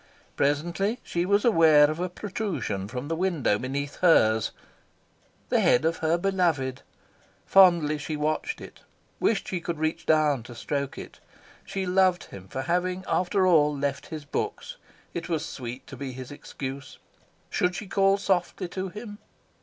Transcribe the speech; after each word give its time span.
Presently 0.35 0.99
she 1.03 1.27
was 1.27 1.45
aware 1.45 1.87
of 1.87 1.99
a 1.99 2.09
protrusion 2.09 2.87
from 2.87 3.07
the 3.07 3.15
window 3.15 3.59
beneath 3.59 3.97
hers. 3.97 4.49
The 5.49 5.59
head 5.59 5.85
of 5.85 5.97
her 5.97 6.17
beloved! 6.17 6.81
Fondly 7.45 7.99
she 7.99 8.15
watched 8.15 8.61
it, 8.61 8.79
wished 9.19 9.47
she 9.47 9.61
could 9.61 9.77
reach 9.77 10.07
down 10.07 10.41
to 10.49 10.55
stroke 10.55 10.97
it. 10.97 11.19
She 11.65 11.85
loved 11.85 12.23
him 12.23 12.47
for 12.47 12.63
having, 12.63 13.03
after 13.07 13.45
all, 13.45 13.77
left 13.77 14.07
his 14.07 14.25
books. 14.25 14.77
It 15.13 15.29
was 15.29 15.45
sweet 15.45 15.85
to 15.85 15.95
be 15.97 16.13
his 16.13 16.31
excuse. 16.31 16.97
Should 17.51 17.75
she 17.75 17.85
call 17.85 18.17
softly 18.17 18.67
to 18.69 18.89
him? 18.89 19.19